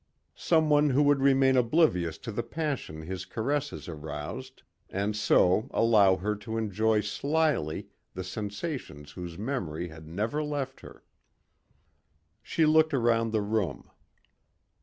[0.33, 6.35] Someone who would remain oblivious to the passion his caresses aroused and so allow her
[6.37, 7.85] to enjoy slyly
[8.15, 11.03] the sensations whose memory had never left her.
[12.41, 13.91] She looked around the room.